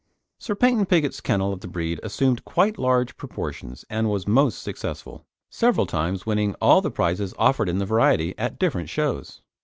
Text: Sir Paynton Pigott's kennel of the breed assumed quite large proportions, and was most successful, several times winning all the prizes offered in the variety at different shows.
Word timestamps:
Sir 0.39 0.55
Paynton 0.55 0.87
Pigott's 0.87 1.21
kennel 1.21 1.53
of 1.53 1.59
the 1.59 1.67
breed 1.67 1.99
assumed 2.01 2.43
quite 2.43 2.79
large 2.79 3.17
proportions, 3.17 3.85
and 3.87 4.09
was 4.09 4.27
most 4.27 4.63
successful, 4.63 5.27
several 5.51 5.85
times 5.85 6.25
winning 6.25 6.55
all 6.55 6.81
the 6.81 6.89
prizes 6.89 7.35
offered 7.37 7.69
in 7.69 7.77
the 7.77 7.85
variety 7.85 8.33
at 8.35 8.57
different 8.57 8.89
shows. 8.89 9.43